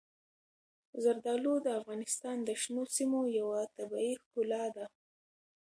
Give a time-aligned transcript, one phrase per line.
[1.03, 4.85] زردالو د افغانستان د شنو سیمو یوه طبیعي ښکلا ده.